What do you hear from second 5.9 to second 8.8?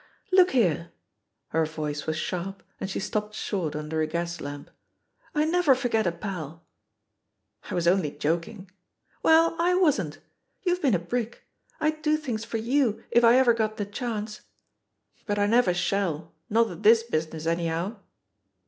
a paL" I was only joking/*